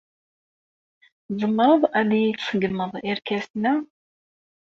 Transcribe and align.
Tzemreḍ 1.27 1.81
ad 1.99 2.09
iyi-tṣeggmeḍ 2.17 2.91
irkasen-a? 3.09 3.73